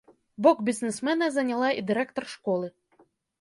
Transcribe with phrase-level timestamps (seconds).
[0.45, 2.67] Бок бізнесмена заняла і дырэктар школы.